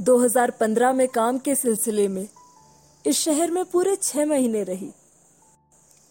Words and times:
2015 0.00 0.92
में 0.92 1.06
काम 1.08 1.38
के 1.38 1.54
सिलसिले 1.54 2.06
में 2.08 2.26
इस 3.04 3.18
शहर 3.18 3.50
में 3.50 3.64
पूरे 3.64 3.96
छह 3.96 4.24
महीने 4.26 4.62
रही। 4.62 4.90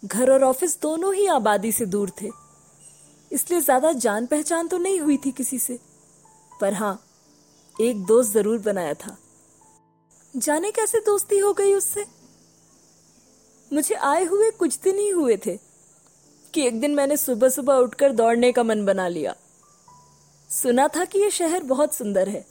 घर 0.04 0.32
और 0.32 0.44
ऑफ़िस 0.44 0.78
दोनों 0.82 1.14
ही 1.14 1.26
आबादी 1.28 1.72
से 1.72 1.86
दूर 1.86 2.12
थे। 2.22 2.30
इसलिए 3.32 3.60
ज़्यादा 3.62 3.92
जान 3.92 4.26
पहचान 4.26 4.68
तो 4.68 4.78
नहीं 4.78 5.00
हुई 5.00 5.18
थी 5.18 5.32
किसी 5.32 5.60
से। 5.60 5.80
पर 6.62 6.74
हाँ 6.74 7.00
एक 7.82 8.06
दोस्त 8.06 8.34
ज़रूर 8.34 8.60
बनाया 8.60 8.94
था। 8.94 9.18
जाने 10.34 10.72
कैसे 10.72 11.00
दोस्ती 11.00 11.38
हो 11.38 11.54
गई 11.54 11.74
उससे? 11.74 12.06
मुझे 13.72 13.96
आए 13.96 14.24
हुए 14.26 14.52
कुछ 14.52 14.80
दिन 14.80 14.98
ही 14.98 15.10
हुए 15.10 15.38
थे 15.38 15.58
कि 16.54 16.68
एक 16.68 16.80
दिन 16.82 16.96
मैंने 16.96 17.18
सुबह 17.18 17.50
सुबह 17.50 17.74
उठकर 17.74 18.12
दौड़ने 18.12 18.52
का 18.52 18.64
मन 18.64 18.86
बना 18.86 19.08
लिया। 19.08 19.36
सुना 20.50 20.88
था 20.88 21.06
कि 21.06 21.20
यह 21.20 21.30
शहर 21.30 21.64
बहुत 21.64 21.96
सुंदर 21.96 22.30
है। 22.30 22.46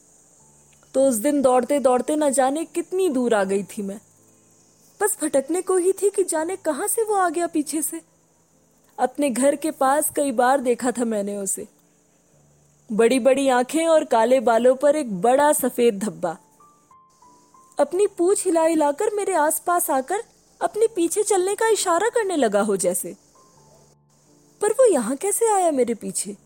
तो 0.95 1.09
उस 1.09 1.15
दिन 1.15 1.43
दौड़ते 1.43 1.79
दौड़ते 1.79 2.17
न 2.17 2.31
जाने 2.31 2.65
कितनी 2.65 3.09
दूर 3.09 3.35
आ 3.35 3.45
गई 3.45 3.63
थी 3.63 3.83
मैं। 3.83 4.01
बस 5.01 5.19
भटकने 5.23 5.63
को 5.63 5.77
ही 5.77 5.93
थी 5.93 6.11
कि 6.11 6.25
जाने 6.25 6.57
कहाँ 6.57 6.89
से 6.89 7.03
वो 7.03 7.15
आ 7.15 7.29
गया 7.29 7.47
पीछे 7.47 7.83
से। 7.83 8.01
अपने 8.99 9.31
घर 9.31 9.57
के 9.57 9.71
पास 9.71 10.11
कई 10.17 10.33
बार 10.33 10.61
देखा 10.61 10.91
था 10.91 11.05
मैंने 11.05 11.37
उसे। 11.37 11.69
बड़ी 12.93 13.19
बड़ी 13.19 13.49
आँखें 13.49 13.87
और 13.87 14.05
काले 14.05 14.41
बालों 14.41 14.75
पर 14.77 14.97
एक 14.97 15.21
बड़ा 15.21 15.53
सफ़ेद 15.53 15.99
धब्बा। 15.99 16.37
अपनी 17.79 18.07
पूछ 18.07 18.45
हिला 18.45 18.65
हिलाकर 18.65 19.15
मेरे 19.15 19.33
आसपास 19.33 19.91
आकर 19.91 20.23
अपने 20.61 20.87
पीछे 20.87 21.23
चलने 21.23 21.55
का 21.55 21.69
इशारा 21.69 22.09
करने 22.09 22.37
लगा 22.37 22.61
हो 22.61 22.77
जैसे। 22.77 23.17
पर 24.61 24.73
वो 24.73 24.87
यहाँ 24.87 25.17
कैसे 25.17 25.53
आया 25.53 25.71
मेरे 25.71 25.95
पीछे? 25.95 26.37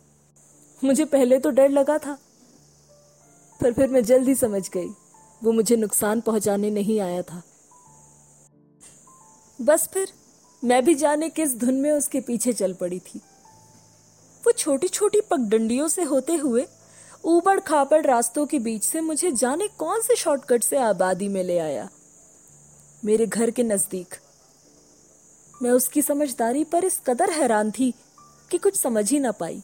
मुझे 0.85 1.05
पहले 1.05 1.39
तो 1.39 1.51
डर 1.51 1.69
लगा 1.69 1.99
था। 1.99 2.19
पर 3.63 3.73
फिर 3.73 3.89
मैं 3.89 4.05
जल्दी 4.05 4.35
समझ 4.35 4.71
गई। 4.71 4.89
वो 5.45 5.53
मुझे 5.53 5.77
नुकसान 5.77 6.21
पहुँचाने 6.21 6.71
नहीं 6.71 7.01
आया 7.01 7.23
था। 7.23 7.43
बस 9.63 9.89
फिर 9.93 10.13
मैं 10.65 10.85
भी 10.85 10.95
जाने 10.95 11.29
किस 11.29 11.57
धुन 11.57 11.75
में 11.75 11.93
उसके 11.93 12.21
पीछे 12.21 12.53
चल 12.53 12.73
पड़ी 12.73 12.99
थी। 12.99 13.19
वो 14.47 14.53
छोटी 14.53 14.89
छोटी 14.89 15.21
पगडंडियों 15.21 15.89
से 15.89 16.03
होते 16.03 16.35
हुए 16.35 16.67
ऊबड़ 17.25 17.61
खाबड़ 17.61 18.07
रास्तों 18.07 18.47
के 18.47 18.59
बीच 18.59 18.85
से 18.85 19.01
मुझे 19.01 19.33
जाने 19.33 19.69
कौन 19.69 20.01
से 20.01 20.17
शॉर्टकट 20.17 20.63
से 20.63 20.77
आबादी 20.77 21.29
में 21.29 21.45
ले 21.45 21.59
आया। 21.59 21.89
मेरे 23.05 23.27
घर 23.27 23.51
के 23.51 23.63
नज़दीक। 23.63 24.15
मैं 25.63 25.71
उसकी 25.71 26.03
समझदारी 26.03 26.65
पर 26.65 26.85
इस 26.85 27.01
कदर 27.07 27.31
हैरान 27.31 27.71
थी 27.71 27.95
कि 28.51 28.59
कुछ 28.59 28.77
समझ 28.77 29.11
ही 29.11 29.19
ना 29.19 29.33
पाई। 29.33 29.63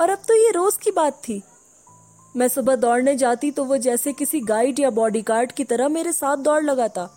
और 0.00 0.10
अब 0.10 0.18
तो 0.28 0.34
ये 0.34 0.50
रोज 0.50 0.76
की 0.76 0.90
बात 0.90 1.22
थी। 1.28 1.42
मैं 2.34 2.46
सुबह 2.48 2.76
दौड़ने 2.76 3.14
जाती 3.16 3.50
तो 3.50 3.64
वो 3.64 3.76
जैसे 3.78 4.12
किसी 4.12 4.40
गाइड 4.40 4.80
या 4.80 4.90
बॉडीगार्ड 4.90 5.52
की 5.52 5.64
तरह 5.64 5.88
मेरे 5.88 6.12
साथ 6.12 6.36
दौड़ 6.38 6.62
लगाता। 6.64 7.08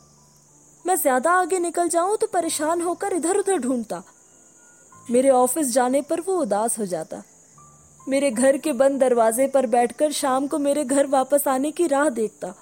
मैं 0.85 0.95
ज़्यादा 0.95 1.31
आगे 1.31 1.59
निकल 1.59 1.89
जाऊँ 1.89 2.17
तो 2.17 2.27
परेशान 2.27 2.81
होकर 2.81 3.13
इधर 3.13 3.37
उधर 3.37 3.57
ढूंढता। 3.57 4.01
मेरे 5.11 5.29
ऑफ़िस 5.31 5.71
जाने 5.73 6.01
पर 6.01 6.21
वो 6.21 6.37
उदास 6.37 6.77
हो 6.79 6.85
जाता। 6.85 7.21
मेरे 8.07 8.31
घर 8.31 8.57
के 8.57 8.71
बंद 8.73 8.99
दरवाजे 8.99 9.47
पर 9.47 9.65
बैठकर 9.67 10.11
शाम 10.11 10.47
को 10.47 10.57
मेरे 10.59 10.83
घर 10.85 11.07
वापस 11.07 11.47
आने 11.47 11.71
की 11.71 11.87
राह 11.87 12.09
देखता। 12.11 12.53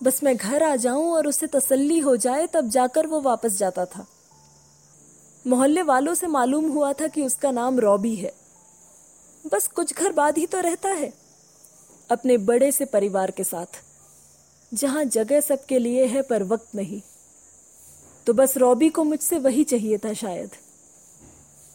बस 0.00 0.22
मैं 0.24 0.36
घर 0.36 0.62
आ 0.62 0.74
जाऊँ 0.76 1.10
और 1.12 1.26
उसे 1.26 1.46
तसल्ली 1.46 1.98
हो 1.98 2.16
जाए 2.16 2.46
तब 2.46 2.68
जाकर 2.68 3.06
वो 3.06 3.20
वापस 3.20 3.58
जाता 3.58 3.84
था। 3.86 4.06
मोहल्ले 5.44 5.82
वालों 5.82 6.14
से 6.14 6.26
मालूम 6.26 6.68
हुआ 6.70 6.92
था 6.92 7.06
कि 7.06 7.22
उसका 7.22 7.50
नाम 7.50 7.78
रॉबी 7.80 8.14
है। 8.14 8.32
बस 9.44 9.66
कुछ 9.66 9.94
घर 9.94 10.12
बाद 10.12 10.38
ही 10.38 10.46
तो 10.46 10.60
रहता 10.60 10.88
है। 10.90 11.12
अपने 12.10 12.38
बड़े 12.38 12.72
से 12.72 12.84
परिवार 12.84 13.30
के 13.30 13.44
साथ। 13.44 13.84
जहाँ 14.74 15.04
जगह 15.04 15.40
सबके 15.40 15.78
लिए 15.78 16.06
है, 16.06 16.22
पर 16.22 16.42
वक्त 16.42 16.68
नहीं। 16.74 17.02
तो 18.26 18.32
बस 18.32 18.56
रॉबी 18.56 18.88
को 18.88 19.04
मुझसे 19.04 19.38
वही 19.38 19.64
चाहिए 19.64 19.98
था 19.98 20.12
शायद। 20.12 20.50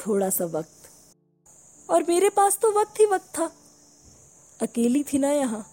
थोड़ा 0.07 0.29
सा 0.29 0.45
वक्त। 0.45 0.89
और 1.89 2.05
मेरे 2.09 2.29
पास 2.29 2.57
तो 2.61 2.71
वक्त 2.71 2.99
ही 2.99 3.05
वक्त 3.05 3.25
था। 3.25 3.51
अकेली 4.61 5.03
थी 5.03 5.17
ना 5.17 5.31
यहाँ। 5.31 5.67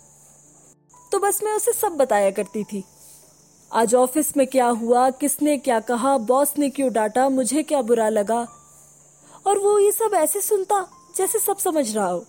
तो 1.13 1.19
बस 1.19 1.43
मैं 1.43 1.53
उसे 1.53 1.73
सब 1.73 1.89
बताया 1.89 2.31
करती 2.31 2.65
थी। 2.65 2.85
आज 3.73 3.95
ऑफ़िस 3.95 4.37
में 4.37 4.47
क्या 4.47 4.67
हुआ, 4.67 5.11
किसने 5.11 5.59
क्या 5.59 5.81
कहा, 5.81 6.19
बॉस 6.19 6.53
ने 6.59 6.71
क्यों 6.71 6.93
डांटा, 6.93 7.29
मुझे 7.29 7.63
क्या 7.63 7.83
बुरा 7.83 8.09
लगा? 8.09 8.49
और 9.47 9.59
वो 9.59 9.79
ये 9.79 9.93
सब 9.93 10.11
ऐसे 10.15 10.41
सुनता 10.41 10.91
जैसे 11.17 11.39
सब 11.39 11.59
समझ 11.59 11.97
रहा 11.97 12.07
हो। 12.07 12.27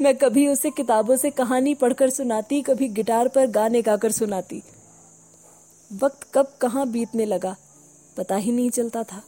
मैं 0.00 0.14
कभी 0.16 0.46
उसे 0.48 0.70
किताबों 0.70 1.16
से 1.16 1.30
कहानी 1.30 1.74
पढ़कर 1.74 2.10
सुनाती, 2.10 2.60
कभी 2.62 2.88
गिटार 2.88 3.28
पर 3.28 3.46
गाने 3.46 3.82
गाकर 3.82 4.12
सुनाती। 4.12 4.62
वक्त 5.90 6.26
कब 6.34 6.52
कहाँ 6.60 6.86
बीतने 6.88 7.24
लगा, 7.24 7.54
पता 8.16 8.36
ही 8.36 8.52
नहीं 8.52 8.70
चलता 8.70 9.02
था। 9.02 9.22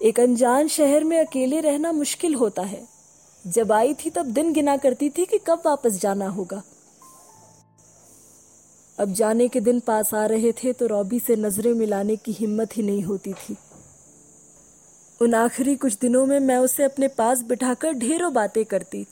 एक 0.00 0.20
अनजान 0.20 0.68
शहर 0.68 1.04
में 1.04 1.18
अकेले 1.18 1.60
रहना 1.60 1.92
मुश्किल 1.92 2.34
होता 2.34 2.62
है। 2.62 2.86
जब 3.44 3.72
आई 3.72 3.94
थी 3.94 4.10
तब 4.10 4.26
दिन 4.26 4.52
गिना 4.52 4.76
करती 4.76 5.10
थी 5.10 5.24
कि 5.24 5.38
कब 5.38 5.62
वापस 5.66 6.00
जाना 6.00 6.28
होगा। 6.28 6.62
अब 8.98 9.12
जाने 9.12 9.48
के 9.48 9.60
दिन 9.60 9.80
पास 9.80 10.14
आ 10.14 10.24
रहे 10.26 10.52
थे 10.52 10.72
तो 10.72 10.86
रॉबी 10.86 11.18
से 11.18 11.36
नज़रें 11.36 11.72
मिलाने 11.74 12.16
की 12.16 12.32
हिम्मत 12.32 12.76
ही 12.76 12.82
नहीं 12.82 13.02
होती 13.02 13.32
थी। 13.32 13.56
उन 15.24 15.34
आखिरी 15.34 15.74
कुछ 15.76 15.96
दिनों 15.98 16.24
में 16.26 16.38
मैं 16.40 16.56
उसे 16.58 16.82
अपने 16.84 17.08
पास 17.08 17.42
बिठाकर 17.42 17.92
ढेरों 17.92 18.32
बातें 18.32 18.64
करती। 18.64 19.06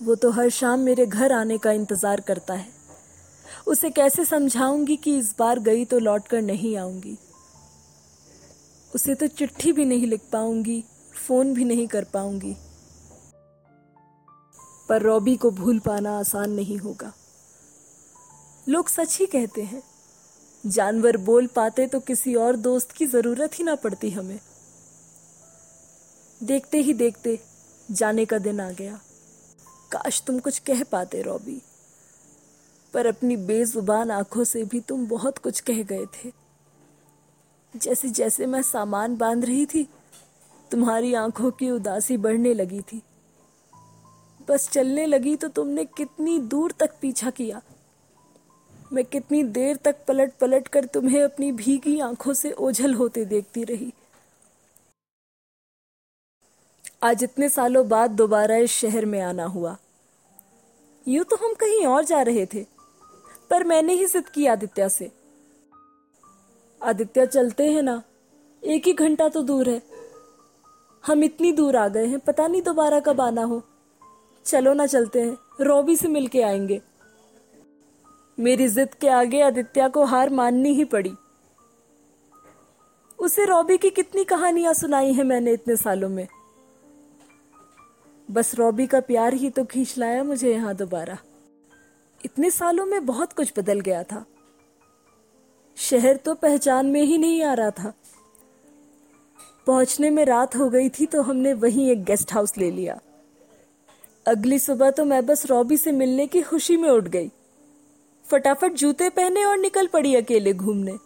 वो 0.00 0.14
तो 0.14 0.30
हर 0.30 0.48
शाम 0.50 0.80
मेरे 0.80 1.06
घर 1.06 1.32
आने 1.32 1.56
का 1.58 1.72
इंतज़ार 1.72 2.20
करता 2.20 2.54
है। 2.54 2.66
उसे 3.66 3.90
कैसे 3.90 4.24
समझाऊँगी 4.24 4.96
कि 4.96 5.16
इस 5.18 5.34
बार 5.38 5.58
गई 5.60 5.84
तो 5.84 5.98
लौट 5.98 6.28
कर 6.28 6.42
नहीं 6.42 6.76
आऊँगी? 6.76 7.16
उसे 8.92 9.14
तो 9.14 9.26
चिट्ठी 9.28 9.72
भी 9.72 9.84
नहीं 9.84 10.06
लिख 10.06 10.28
पाऊँगी, 10.32 10.82
फ़ोन 11.18 11.54
भी 11.54 11.64
नहीं 11.64 11.86
कर 11.86 12.04
पाऊँगी। 12.14 12.54
पर 14.88 15.02
रॉबी 15.02 15.36
को 15.36 15.50
भूल 15.52 15.78
पाना 15.78 16.18
आसान 16.18 16.50
नहीं 16.50 16.78
होगा। 16.78 17.12
लोग 18.66 18.88
सच 18.90 19.18
ही 19.20 19.26
कहते 19.28 19.62
हैं, 19.62 19.82
जानवर 20.64 21.16
बोल 21.24 21.46
पाते 21.46 21.86
तो 21.86 22.00
किसी 22.02 22.34
और 22.36 22.56
दोस्त 22.62 22.92
की 22.92 23.06
ज़रूरत 23.08 23.58
ही 23.58 23.64
ना 23.64 23.74
पड़ती 23.76 24.10
हमें। 24.10 24.38
देखते 26.42 26.78
ही 26.78 26.94
देखते 26.94 27.40
जाने 27.90 28.24
का 28.24 28.38
दिन 28.38 28.60
आ 28.60 28.70
गया। 28.70 29.00
काश 29.92 30.22
तुम 30.22 30.38
कुछ 30.38 30.58
कह 30.58 30.82
पाते, 30.82 31.22
रॉबी। 31.22 31.62
पर 32.94 33.06
अपनी 33.06 33.36
बेजुबान 33.36 34.10
आँखों 34.10 34.44
से 34.44 34.64
भी 34.64 34.80
तुम 34.80 35.06
बहुत 35.06 35.38
कुछ 35.38 35.60
कह 35.60 35.82
गए 35.82 36.06
थे। 36.06 36.32
जैसे 37.76 38.08
जैसे 38.08 38.46
मैं 38.46 38.62
सामान 38.62 39.16
बाँध 39.16 39.44
रही 39.44 39.66
थी, 39.66 39.88
तुम्हारी 40.70 41.14
आँखों 41.14 41.50
की 41.50 41.70
उदासी 41.70 42.16
बढ़ने 42.16 42.54
लगी 42.54 42.80
थी। 42.80 43.02
बस 44.48 44.68
चलने 44.68 45.06
लगी 45.06 45.36
तो 45.36 45.48
तुमने 45.48 45.84
कितनी 45.84 46.38
दूर 46.38 46.72
तक 46.72 46.90
पीछा 47.00 47.30
किया। 47.30 47.62
मैं 48.92 49.04
कितनी 49.04 49.42
देर 49.42 49.76
तक 49.76 49.96
पलट 50.08 50.32
पलट 50.40 50.68
कर 50.68 50.84
तुम्हें 50.84 51.22
अपनी 51.22 51.52
भीगी 51.52 52.00
आँखों 52.00 52.34
से 52.34 52.52
ओझल 52.52 52.94
होते 52.94 53.24
देखती 53.24 53.64
रही। 53.64 53.92
आज 57.04 57.24
इतने 57.24 57.48
सालों 57.48 57.88
बाद 57.88 58.10
दोबारा 58.10 58.56
इस 58.56 58.70
शहर 58.70 59.04
में 59.04 59.20
आना 59.20 59.44
हुआ। 59.44 59.76
यूँ 61.08 61.24
तो 61.24 61.36
हम 61.36 61.54
कहीं 61.54 61.86
और 61.86 62.04
जा 62.04 62.22
रहे 62.22 62.46
थे, 62.46 62.66
पर 63.50 63.64
मैंने 63.64 63.92
ही 63.92 64.06
जिद 64.06 64.28
की 64.28 64.46
आदित्य 64.46 64.88
से। 64.88 65.12
आदित्य 66.82 67.26
चलते 67.26 67.72
हैं 67.72 67.82
ना, 67.82 68.02
एक 68.64 68.86
ही 68.86 68.92
घंटा 68.92 69.28
तो 69.28 69.42
दूर 69.42 69.68
है। 69.68 69.82
हम 71.06 71.24
इतनी 71.24 71.52
दूर 71.52 71.76
आ 71.76 71.88
गए 71.88 72.06
हैं, 72.06 72.18
पता 72.18 72.46
नहीं 72.46 72.62
दोबारा 72.62 73.00
कब 73.00 73.20
आना 73.20 73.42
हो। 73.42 73.62
चलो 74.44 74.74
ना 74.74 74.86
चलते 74.86 75.20
हैं, 75.20 75.38
रॉबी 75.60 75.96
से 75.96 76.08
मिलके 76.08 76.42
आएँगे। 76.42 76.80
मेरी 78.40 78.68
जिद 78.68 78.94
के 78.94 79.08
आगे 79.08 79.42
आदित्य 79.42 79.88
को 79.88 80.04
हार 80.04 80.30
माननी 80.30 80.74
ही 80.74 80.84
पड़ी। 80.84 81.14
उसे 83.18 83.44
रॉबी 83.44 83.78
की 83.78 83.90
कितनी 83.90 84.24
कहानियाँ 84.24 84.74
सुनाई 84.74 85.12
हैं 85.12 85.24
मैंने 85.24 85.52
इतने 85.52 85.76
सालों 85.76 86.08
में। 86.08 86.28
बस 88.30 88.54
रॉबी 88.54 88.86
का 88.86 89.00
प्यार 89.00 89.34
ही 89.34 89.50
तो 89.50 89.64
खींच 89.64 89.98
लाया 89.98 90.22
मुझे 90.24 90.52
यहाँ 90.52 90.74
दोबारा। 90.74 91.18
इतने 92.24 92.50
सालों 92.50 92.86
में 92.86 93.06
बहुत 93.06 93.32
कुछ 93.32 93.52
बदल 93.58 93.80
गया 93.80 94.02
था। 94.02 94.24
शहर 95.76 96.16
तो 96.16 96.34
पहचान 96.34 96.86
में 96.86 97.02
ही 97.02 97.18
नहीं 97.18 97.42
आ 97.42 97.54
रहा 97.54 97.70
था। 97.70 97.92
पहुँचने 99.66 100.10
में 100.10 100.24
रात 100.24 100.56
हो 100.56 100.68
गई 100.70 100.88
थी 100.88 101.06
तो 101.06 101.22
हमने 101.22 101.52
वहीं 101.52 101.90
एक 101.90 102.04
गेस्ट 102.04 102.32
हाउस 102.32 102.58
ले 102.58 102.70
लिया। 102.70 103.00
अगली 104.26 104.58
सुबह 104.58 104.90
तो 104.90 105.04
मैं 105.04 105.26
बस 105.26 105.46
रॉबी 105.46 105.76
से 105.76 105.92
मिलने 105.92 106.26
की 106.26 106.42
खुशी 106.42 106.76
में 106.76 106.90
उठ 106.90 107.04
गई। 107.04 107.30
फटाफट 108.30 108.72
जूते 108.72 109.08
पहने 109.08 109.44
और 109.44 109.58
निकल 109.58 109.86
पड़ी 109.86 110.14
अकेले 110.14 110.52
घूमने। 110.52 110.96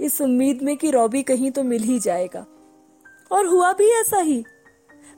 इस 0.00 0.20
उम्मीद 0.20 0.62
में 0.62 0.76
कि 0.76 0.90
रॉबी 0.90 1.22
कहीं 1.22 1.50
तो 1.50 1.62
मिल 1.62 1.82
ही 1.82 1.98
जाएगा। 1.98 2.46
और 3.32 3.46
हुआ 3.46 3.72
भी 3.72 3.90
ऐसा 3.90 4.18
ही। 4.18 4.44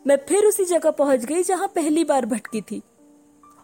मैं 0.05 0.17
फिर 0.29 0.45
उसी 0.45 0.65
जगह 0.65 0.91
पहुँच 0.93 1.25
गई 1.25 1.43
जहाँ 1.43 1.69
पहली 1.75 2.05
बार 2.05 2.27
भटकी 2.27 2.61
थी। 2.63 2.83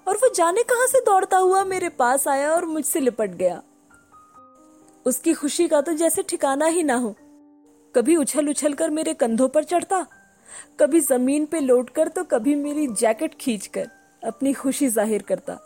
और 0.07 0.17
वो 0.17 0.29
जाने 0.35 0.63
कहाँ 0.63 0.87
से 0.87 1.01
दौड़ता 1.01 1.37
हुआ 1.39 1.65
मेरे 1.65 1.89
पास 1.89 2.27
आया 2.29 2.53
और 2.53 2.65
मुझसे 2.67 3.01
लिपट 3.01 3.31
गया। 3.33 3.63
उसकी 5.07 5.33
खुशी 5.35 5.69
का 5.69 5.81
तो 5.81 5.93
जैसे 5.95 6.23
ठिकाना 6.23 6.67
ही 6.67 6.83
ना 6.83 6.95
हो। 6.95 7.15
कभी 7.95 8.17
उछल 8.17 8.49
उछल 8.49 8.75
कर 8.75 8.91
मेरे 8.91 9.15
कंधों 9.15 9.49
पर 9.49 9.65
चढ़ता, 9.65 10.07
कभी 10.81 11.01
ज़मीन 11.01 11.47
पे 11.47 11.61
लौट 11.61 11.91
कर 11.91 12.09
तो 12.09 12.25
कभी 12.27 12.55
मेरी 12.55 12.87
जैकेट 12.89 13.35
खींचकर 13.41 13.89
अपनी 14.23 14.53
खुशी 14.53 14.89
ज़ाहिर 14.89 15.23
करता। 15.23 15.59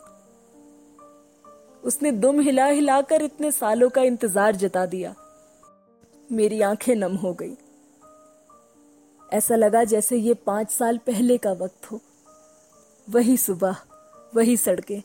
उसने 1.83 2.11
दुम 2.13 2.39
हिला 2.39 2.65
हिलाकर 2.65 3.21
इतने 3.21 3.51
सालों 3.51 3.89
का 3.89 4.01
इंतज़ार 4.03 4.55
जता 4.55 4.85
दिया। 4.85 5.13
मेरी 6.29 6.61
आँखें 6.63 6.95
नम 6.95 7.15
हो 7.15 7.33
गई। 7.33 7.55
ऐसा 9.29 9.55
लगा 9.55 9.83
जैसे 9.83 10.17
ये 10.17 10.33
पाँच 10.45 10.71
साल 10.71 10.97
पहले 10.97 11.37
का 11.37 11.51
वक्त 11.53 11.91
हो। 11.91 11.99
वही 13.07 13.37
सुबह, 13.37 13.75
वही 14.33 14.57
सड़कें, 14.57 15.01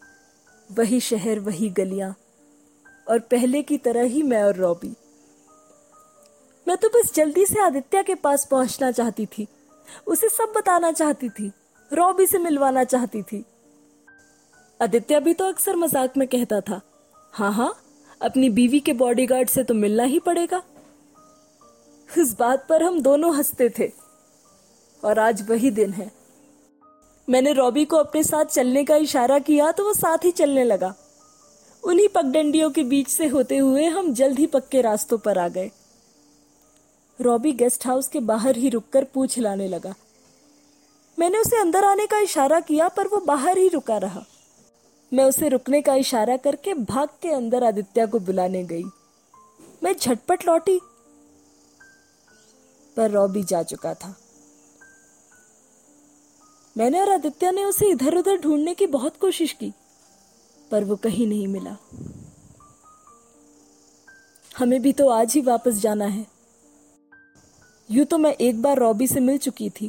वही 0.70 1.00
शहर, 1.00 1.38
वही 1.38 1.68
गलियाँ, 1.70 2.14
और 3.06 3.18
पहले 3.20 3.62
की 3.62 3.78
तरह 3.78 4.02
ही 4.02 4.22
मैं 4.22 4.42
और 4.42 4.56
रॉबी। 4.56 4.94
मैं 6.66 6.76
तो 6.76 6.88
बस 6.88 7.14
जल्दी 7.14 7.44
से 7.46 7.60
आदित्य 7.60 8.02
के 8.02 8.14
पास 8.14 8.46
पहुँचना 8.50 8.90
चाहती 8.90 9.26
थी, 9.28 9.46
उसे 10.06 10.28
सब 10.28 10.52
बताना 10.56 10.92
चाहती 10.92 11.28
थी, 11.28 11.52
रॉबी 11.90 12.26
से 12.26 12.38
मिलवाना 12.38 12.84
चाहती 12.84 13.22
थी। 13.22 13.44
आदित्य 14.80 15.20
भी 15.20 15.34
तो 15.34 15.44
अक्सर 15.44 15.76
मज़ाक 15.76 16.16
में 16.16 16.26
कहता 16.28 16.60
था 16.60 16.80
हाँ 17.34 17.52
हाँ 17.52 17.72
अपनी 18.20 18.48
बीवी 18.50 18.80
के 18.80 18.92
बॉडीगार्ड 18.92 19.48
से 19.48 19.62
तो 19.64 19.74
मिलना 19.74 20.04
ही 20.04 20.18
पड़ेगा। 20.18 20.62
इस 22.08 22.34
बात 22.38 22.66
पर 22.68 22.82
हम 22.82 23.00
दोनों 23.02 23.34
हँसते 23.36 23.68
थे। 23.68 23.90
और 25.02 25.18
आज 25.18 25.48
वही 25.50 25.70
दिन 25.70 25.92
है। 25.92 26.10
मैंने 27.28 27.52
रॉबी 27.52 27.84
को 27.84 27.96
अपने 27.96 28.22
साथ 28.22 28.44
चलने 28.44 28.84
का 28.84 28.96
इशारा 28.96 29.38
किया 29.38 29.70
तो 29.72 29.84
वो 29.84 29.92
साथ 29.92 30.24
ही 30.24 30.30
चलने 30.30 30.64
लगा। 30.64 30.94
उन्हीं 31.82 32.08
पगडंडियों 32.08 32.70
के 32.70 32.82
बीच 32.82 33.08
से 33.08 33.26
होते 33.26 33.56
हुए 33.56 33.84
हम 33.86 34.12
जल्द 34.14 34.38
ही 34.38 34.46
पक्के 34.46 34.80
रास्तों 34.80 35.18
पर 35.18 35.38
आ 35.38 35.48
गए। 35.48 35.70
रॉबी 37.18 37.52
गेस्ट 37.52 37.86
हाउस 37.86 38.08
के 38.08 38.20
बाहर 38.20 38.56
ही 38.56 38.68
रुककर 38.68 39.04
पूछ 39.04 39.36
हिलाने 39.36 39.68
लगा। 39.68 39.94
मैंने 41.18 41.38
उसे 41.38 41.56
अंदर 41.56 41.84
आने 41.84 42.06
का 42.06 42.18
इशारा 42.18 42.60
किया, 42.60 42.88
पर 42.88 43.08
वो 43.08 43.20
बाहर 43.20 43.58
ही 43.58 43.68
रुका 43.68 43.96
रहा। 43.98 44.24
मैं 45.12 45.24
उसे 45.24 45.48
रुकने 45.48 45.80
का 45.82 45.94
इशारा 45.94 46.36
करके 46.36 46.74
भाग 46.74 47.08
के 47.22 47.28
अंदर 47.28 47.64
आदित्य 47.64 48.06
को 48.06 48.18
बुलाने 48.18 48.64
गई। 48.64 48.84
मैं 49.82 49.94
झटपट 49.94 50.46
लौटी, 50.46 50.78
पर 52.96 53.10
रॉबी 53.10 53.42
जा 53.42 53.62
चुका 53.62 53.94
था। 53.94 54.14
मैंने 56.76 57.00
और 57.00 57.10
आदित्य 57.10 57.50
ने 57.50 57.64
उसे 57.64 57.88
इधर 57.90 58.16
उधर 58.16 58.36
ढूँढने 58.40 58.74
की 58.74 58.86
बहुत 58.86 59.16
कोशिश 59.16 59.52
की, 59.52 59.72
पर 60.70 60.84
वो 60.84 60.96
कहीं 60.96 61.26
नहीं 61.26 61.46
मिला। 61.48 61.76
हमें 64.50 64.80
भी 64.82 64.92
तो 64.92 65.08
आज 65.08 65.34
ही 65.34 65.40
वापस 65.40 65.74
जाना 65.74 66.04
है। 66.06 66.26
यूँ 67.88 68.04
तो 68.06 68.18
मैं 68.18 68.32
एक 68.32 68.60
बार 68.62 68.78
रॉबी 68.78 69.06
से 69.06 69.20
मिल 69.20 69.38
चुकी 69.38 69.68
थी, 69.70 69.88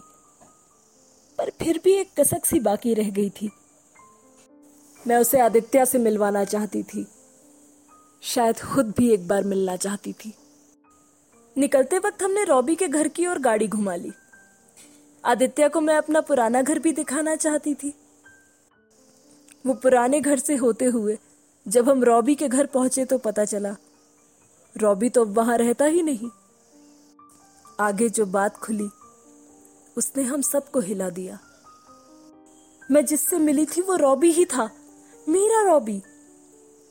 पर 1.39 1.51
फिर 1.59 1.79
भी 1.83 1.93
एक 1.93 2.09
कसक 2.19 2.45
सी 2.45 2.59
बाकी 2.59 2.93
रह 2.93 3.09
गई 3.09 3.29
थी। 3.31 3.49
मैं 5.01 5.17
उसे 5.17 5.39
आदित्य 5.39 5.85
से 5.85 5.97
मिलवाना 5.97 6.43
चाहती 6.45 6.83
थी, 6.83 7.05
शायद 8.23 8.59
खुद 8.63 8.93
भी 8.97 9.11
एक 9.13 9.27
बार 9.27 9.43
मिलना 9.43 9.75
चाहती 9.75 10.13
थी। 10.13 10.33
निकलते 11.55 11.97
वक्त 11.97 12.23
हमने 12.23 12.43
रॉबी 12.45 12.75
के 12.75 12.87
घर 12.87 13.07
की 13.07 13.25
ओर 13.27 13.39
गाड़ी 13.39 13.67
घुमा 13.67 13.95
ली। 13.95 14.11
आदित्य 15.23 15.67
को 15.69 15.81
मैं 15.81 15.95
अपना 15.95 16.21
पुराना 16.21 16.61
घर 16.61 16.79
भी 16.79 16.91
दिखाना 16.91 17.35
चाहती 17.35 17.73
थी। 17.73 17.93
वो 19.65 19.73
पुराने 19.73 20.19
घर 20.21 20.39
से 20.39 20.55
होते 20.55 20.85
हुए, 20.85 21.17
जब 21.65 21.89
हम 21.89 22.03
रॉबी 22.03 22.35
के 22.35 22.47
घर 22.47 22.65
पहुँचे 22.65 23.05
तो 23.05 23.17
पता 23.17 23.45
चला, 23.45 23.75
रॉबी 24.75 25.09
तो 25.09 25.25
वहाँ 25.25 25.57
रहता 25.57 25.85
ही 25.85 26.01
नहीं। 26.01 26.29
आगे 27.79 28.09
जो 28.09 28.25
बात 28.25 28.57
खुली, 28.57 28.89
उसने 29.97 30.23
हम 30.23 30.41
सबको 30.41 30.79
हिला 30.79 31.09
दिया। 31.09 31.39
मैं 32.89 33.05
जिससे 33.05 33.39
मिली 33.39 33.65
थी 33.65 33.81
वो 33.81 33.95
रॉबी 33.95 34.31
ही 34.31 34.45
था, 34.45 34.69
मेरा 35.29 35.63
रॉबी। 35.63 36.01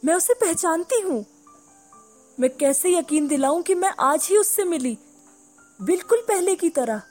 मैं 0.03 0.15
उसे 0.15 0.35
पहचानती 0.35 1.01
हूँ। 1.01 1.25
मैं 2.39 2.51
कैसे 2.51 2.97
यकीन 2.99 3.29
दिलाऊं 3.29 3.63
कि 3.63 3.75
मैं 3.75 3.93
आज 4.01 4.27
ही 4.31 4.37
उससे 4.37 4.65
मिली, 4.65 4.99
बिल्कुल 5.81 6.25
पहले 6.29 6.55
की 6.55 6.69
तरह। 6.71 7.03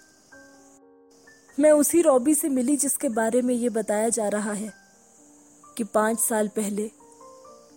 मैं 1.60 1.72
उसी 1.72 2.02
रॉबी 2.02 2.34
से 2.34 2.50
मिली 2.50 2.78
जिसके 2.78 3.10
बारे 3.10 3.42
में 3.42 3.56
ये 3.56 3.70
बताया 3.70 4.10
जा 4.10 4.28
रहा 4.28 4.54
है 4.54 4.74
कि 5.78 5.84
पाँच 5.84 6.20
साल 6.20 6.48
पहले 6.48 6.92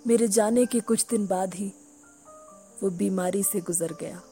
मेरे 0.07 0.29
जाने 0.29 0.67
के 0.67 0.81
कुछ 0.81 1.07
दिन 1.11 1.27
बाद 1.27 1.55
ही 1.55 1.73
वो 2.83 2.91
बीमारी 2.91 3.43
से 3.43 3.61
गुजर 3.61 3.93
गया। 4.01 4.23